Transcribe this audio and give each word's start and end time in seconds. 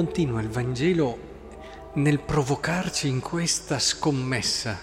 continua 0.00 0.40
il 0.40 0.48
Vangelo 0.48 1.18
nel 1.96 2.20
provocarci 2.20 3.06
in 3.06 3.20
questa 3.20 3.78
scommessa, 3.78 4.80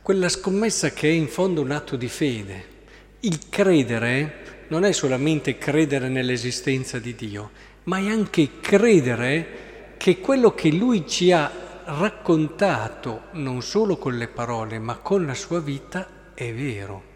quella 0.00 0.28
scommessa 0.28 0.90
che 0.90 1.08
è 1.08 1.10
in 1.10 1.26
fondo 1.26 1.62
un 1.62 1.72
atto 1.72 1.96
di 1.96 2.06
fede. 2.06 2.66
Il 3.20 3.48
credere 3.48 4.66
non 4.68 4.84
è 4.84 4.92
solamente 4.92 5.58
credere 5.58 6.08
nell'esistenza 6.08 7.00
di 7.00 7.16
Dio, 7.16 7.50
ma 7.84 7.98
è 7.98 8.08
anche 8.08 8.60
credere 8.60 9.94
che 9.96 10.20
quello 10.20 10.54
che 10.54 10.70
Lui 10.70 11.08
ci 11.08 11.32
ha 11.32 11.82
raccontato, 11.84 13.22
non 13.32 13.62
solo 13.62 13.96
con 13.96 14.16
le 14.16 14.28
parole, 14.28 14.78
ma 14.78 14.94
con 14.98 15.26
la 15.26 15.34
sua 15.34 15.58
vita, 15.58 16.34
è 16.34 16.54
vero. 16.54 17.11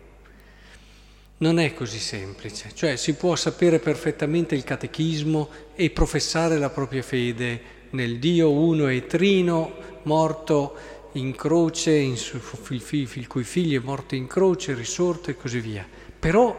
Non 1.39 1.59
è 1.59 1.75
così 1.75 1.99
semplice, 1.99 2.71
cioè 2.73 2.97
si 2.97 3.13
può 3.13 3.37
sapere 3.37 3.79
perfettamente 3.79 4.55
il 4.55 4.65
catechismo 4.65 5.51
e 5.75 5.91
professare 5.91 6.57
la 6.57 6.71
propria 6.71 7.03
fede 7.03 7.61
nel 7.91 8.19
Dio 8.19 8.51
uno 8.51 8.89
e 8.89 9.07
trino, 9.07 9.75
morto 10.05 10.75
in 11.13 11.37
croce, 11.37 11.95
in 11.95 12.17
su, 12.17 12.41
il, 12.71 13.27
cui 13.27 13.45
figlio 13.45 13.79
è 13.79 13.85
morto 13.85 14.15
in 14.15 14.27
croce, 14.27 14.73
risorto 14.73 15.31
e 15.31 15.37
così 15.37 15.61
via. 15.61 15.87
Però 16.19 16.57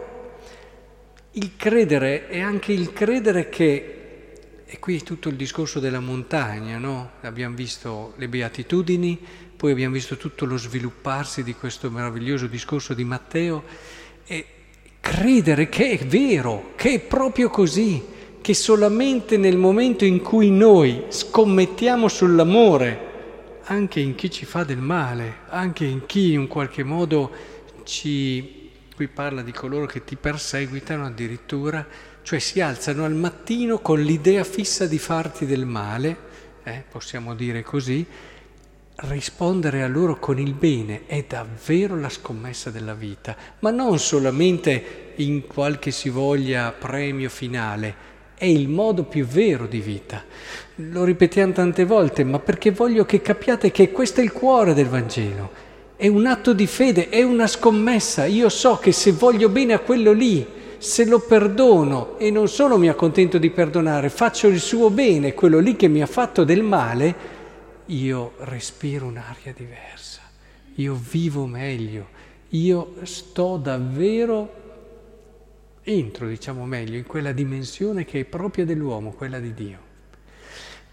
il 1.32 1.56
credere 1.56 2.28
è 2.28 2.40
anche 2.40 2.72
il 2.72 2.94
credere 2.94 3.50
che, 3.50 4.34
e 4.64 4.78
qui 4.78 4.98
è 4.98 5.02
tutto 5.02 5.30
il 5.30 5.38
discorso 5.38 5.80
della 5.80 6.00
montagna, 6.00 6.78
no? 6.78 7.14
Abbiamo 7.22 7.56
visto 7.56 8.14
le 8.18 8.28
beatitudini, 8.28 9.20
poi 9.56 9.72
abbiamo 9.72 9.96
visto 9.96 10.18
tutto 10.18 10.46
lo 10.46 10.58
svilupparsi 10.58 11.42
di 11.42 11.56
questo 11.56 11.90
meraviglioso 11.90 12.46
discorso 12.46 12.94
di 12.94 13.04
Matteo, 13.04 13.64
e 14.24 14.46
credere 15.08 15.70
che 15.70 15.92
è 15.92 16.06
vero, 16.06 16.74
che 16.76 16.96
è 16.96 17.00
proprio 17.00 17.50
così, 17.50 18.04
che 18.42 18.54
solamente 18.54 19.38
nel 19.38 19.56
momento 19.56 20.04
in 20.04 20.22
cui 20.22 20.52
noi 20.52 21.06
scommettiamo 21.08 22.10
sull'amore, 22.10 23.06
anche 23.64 24.02
in 24.02 24.16
chi 24.16 24.30
ci 24.30 24.44
fa 24.44 24.66
del 24.66 24.80
male, 24.80 25.38
anche 25.48 25.86
in 25.86 26.06
chi 26.06 26.34
in 26.34 26.48
qualche 26.48 26.84
modo 26.84 27.32
ci... 27.86 28.70
qui 28.94 29.08
parla 29.08 29.44
di 29.44 29.54
coloro 29.54 29.86
che 29.86 30.04
ti 30.04 30.18
perseguitano 30.18 31.06
addirittura, 31.06 31.88
cioè 32.22 32.40
si 32.40 32.60
alzano 32.60 33.06
al 33.06 33.14
mattino 33.14 33.80
con 33.80 34.02
l'idea 34.02 34.44
fissa 34.44 34.88
di 34.88 35.00
farti 35.00 35.46
del 35.46 35.66
male, 35.66 36.18
eh, 36.64 36.84
possiamo 36.92 37.34
dire 37.34 37.64
così, 37.64 38.06
rispondere 39.02 39.84
a 39.84 39.88
loro 39.88 40.18
con 40.18 40.40
il 40.40 40.54
bene 40.54 41.02
è 41.06 41.24
davvero 41.28 41.96
la 42.00 42.10
scommessa 42.10 42.72
della 42.72 42.96
vita, 42.96 43.36
ma 43.60 43.70
non 43.70 44.00
solamente 44.00 45.14
in 45.18 45.46
qualche 45.46 45.92
si 45.92 46.10
voglia 46.10 46.72
premio 46.72 47.30
finale, 47.30 48.06
è 48.36 48.46
il 48.46 48.68
modo 48.68 49.04
più 49.04 49.26
vero 49.26 49.68
di 49.68 49.82
vita. 49.82 50.24
Lo 50.76 51.04
ripetiamo 51.04 51.54
tante 51.54 51.86
volte, 51.86 52.24
ma 52.24 52.40
perché 52.40 52.72
voglio 52.72 53.06
che 53.06 53.22
capiate 53.22 53.70
che 53.70 53.92
questo 53.92 54.22
è 54.22 54.24
il 54.24 54.32
cuore 54.32 54.74
del 54.74 54.88
Vangelo. 54.88 55.66
È 55.96 56.08
un 56.08 56.26
atto 56.26 56.54
di 56.54 56.68
fede, 56.68 57.10
è 57.10 57.22
una 57.22 57.48
scommessa. 57.48 58.26
Io 58.26 58.50
so 58.50 58.78
che 58.78 58.92
se 58.92 59.12
voglio 59.12 59.50
bene 59.50 59.74
a 59.74 59.80
quello 59.80 60.12
lì, 60.12 60.46
se 60.80 61.06
lo 61.06 61.20
perdono 61.20 62.18
e 62.18 62.30
non 62.30 62.48
solo 62.48 62.78
mi 62.78 62.90
accontento 62.90 63.38
di 63.38 63.50
perdonare, 63.50 64.10
faccio 64.10 64.48
il 64.48 64.60
suo 64.60 64.90
bene, 64.90 65.34
quello 65.34 65.60
lì 65.60 65.76
che 65.76 65.88
mi 65.88 66.02
ha 66.04 66.08
fatto 66.08 66.44
del 66.44 66.62
male, 66.62 67.37
io 67.88 68.34
respiro 68.40 69.06
un'aria 69.06 69.54
diversa, 69.56 70.22
io 70.76 70.96
vivo 70.96 71.46
meglio, 71.46 72.08
io 72.50 72.96
sto 73.04 73.58
davvero 73.58 74.66
entro, 75.84 76.28
diciamo 76.28 76.66
meglio, 76.66 76.98
in 76.98 77.06
quella 77.06 77.32
dimensione 77.32 78.06
che 78.06 78.22
è 78.22 78.26
propria 78.26 78.66
dell'uomo, 78.66 79.12
quella 79.12 79.40
di 79.40 79.54
Dio. 79.54 79.86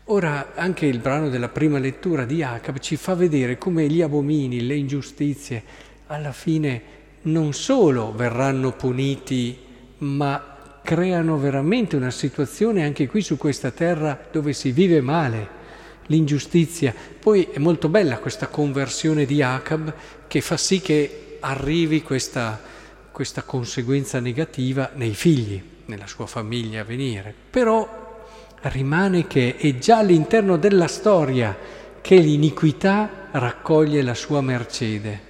Ora 0.09 0.53
anche 0.55 0.87
il 0.87 0.99
brano 0.99 1.31
della 1.31 1.49
prima 1.49 1.79
lettura 1.79 2.25
di 2.25 2.43
Acab 2.43 2.79
ci 2.79 2.97
fa 2.97 3.15
vedere 3.15 3.57
come 3.57 3.89
gli 3.89 4.03
abomini, 4.03 4.67
le 4.67 4.75
ingiustizie, 4.75 5.63
alla 6.07 6.33
fine 6.33 6.83
non 7.23 7.55
solo 7.55 8.13
verranno 8.13 8.73
puniti, 8.73 9.59
ma 9.99 10.79
creano 10.83 11.39
veramente 11.39 11.97
una 11.97 12.11
situazione 12.11 12.85
anche 12.85 13.09
qui 13.09 13.23
su 13.23 13.39
questa 13.39 13.71
terra 13.71 14.29
dove 14.31 14.53
si 14.53 14.73
vive 14.73 15.01
male, 15.01 15.63
l'ingiustizia. 16.07 16.95
Poi 17.19 17.49
è 17.51 17.59
molto 17.59 17.89
bella 17.89 18.19
questa 18.19 18.49
conversione 18.49 19.25
di 19.25 19.43
Acab 19.43 19.93
che 20.27 20.41
fa 20.41 20.57
sì 20.57 20.81
che 20.81 21.39
arrivi 21.41 22.03
questa 22.03 22.73
questa 23.15 23.45
conseguenza 23.45 24.19
negativa 24.19 24.91
nei 24.95 25.15
figli, 25.15 25.63
nella 25.85 26.09
sua 26.09 26.27
famiglia 26.27 26.81
a 26.81 26.85
venire. 26.85 27.33
Però 27.49 28.27
rimane 28.63 29.29
che 29.29 29.55
è 29.57 29.79
già 29.79 29.99
all'interno 29.99 30.57
della 30.57 30.89
storia 30.89 31.57
che 32.01 32.17
l'iniquità 32.17 33.29
raccoglie 33.31 34.03
la 34.03 34.15
sua 34.15 34.41
mercede, 34.41 35.21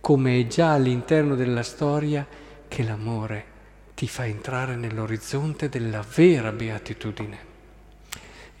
come 0.00 0.40
è 0.40 0.46
già 0.46 0.72
all'interno 0.72 1.34
della 1.34 1.62
storia 1.62 2.26
che 2.66 2.82
l'amore 2.82 3.44
ti 3.94 4.08
fa 4.08 4.24
entrare 4.24 4.74
nell'orizzonte 4.74 5.68
della 5.68 6.02
vera 6.14 6.50
beatitudine. 6.50 7.51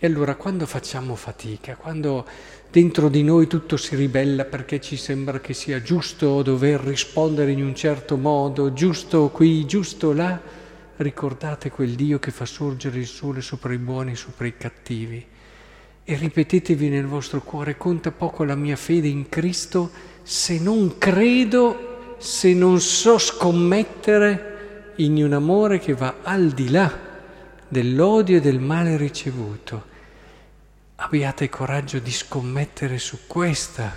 E 0.04 0.08
allora 0.08 0.34
quando 0.34 0.66
facciamo 0.66 1.14
fatica, 1.14 1.76
quando 1.76 2.26
dentro 2.72 3.08
di 3.08 3.22
noi 3.22 3.46
tutto 3.46 3.76
si 3.76 3.94
ribella 3.94 4.44
perché 4.44 4.80
ci 4.80 4.96
sembra 4.96 5.38
che 5.38 5.54
sia 5.54 5.80
giusto 5.80 6.42
dover 6.42 6.80
rispondere 6.80 7.52
in 7.52 7.62
un 7.62 7.72
certo 7.72 8.16
modo, 8.16 8.72
giusto 8.72 9.28
qui, 9.28 9.64
giusto 9.64 10.12
là, 10.12 10.40
ricordate 10.96 11.70
quel 11.70 11.90
Dio 11.90 12.18
che 12.18 12.32
fa 12.32 12.46
sorgere 12.46 12.98
il 12.98 13.06
sole 13.06 13.42
sopra 13.42 13.74
i 13.74 13.78
buoni 13.78 14.10
e 14.10 14.16
sopra 14.16 14.48
i 14.48 14.56
cattivi. 14.56 15.24
E 16.02 16.14
ripetetevi 16.16 16.88
nel 16.88 17.06
vostro 17.06 17.40
cuore, 17.40 17.76
conta 17.76 18.10
poco 18.10 18.42
la 18.42 18.56
mia 18.56 18.74
fede 18.74 19.06
in 19.06 19.28
Cristo 19.28 19.88
se 20.24 20.58
non 20.58 20.98
credo, 20.98 22.16
se 22.18 22.52
non 22.54 22.80
so 22.80 23.18
scommettere 23.18 24.94
in 24.96 25.22
un 25.22 25.32
amore 25.32 25.78
che 25.78 25.94
va 25.94 26.16
al 26.24 26.48
di 26.48 26.70
là 26.70 26.92
dell'odio 27.68 28.38
e 28.38 28.40
del 28.40 28.58
male 28.58 28.96
ricevuto 28.96 29.90
abbiate 31.04 31.48
coraggio 31.48 31.98
di 31.98 32.12
scommettere 32.12 32.96
su 32.98 33.26
questa 33.26 33.92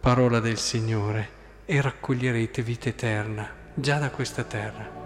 parola 0.00 0.40
del 0.40 0.56
Signore 0.56 1.28
e 1.66 1.82
raccoglierete 1.82 2.62
vita 2.62 2.88
eterna 2.88 3.46
già 3.74 3.98
da 3.98 4.08
questa 4.08 4.42
terra. 4.44 4.99